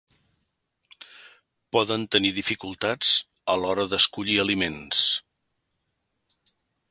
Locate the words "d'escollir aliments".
3.93-5.05